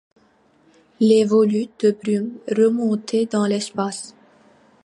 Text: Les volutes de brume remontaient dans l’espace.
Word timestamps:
Les 0.99 1.25
volutes 1.25 1.85
de 1.85 1.91
brume 1.93 2.39
remontaient 2.51 3.27
dans 3.27 3.45
l’espace. 3.45 4.15